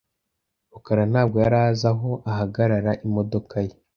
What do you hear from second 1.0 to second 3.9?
ntabwo yari azi aho ahagarara imodoka ye.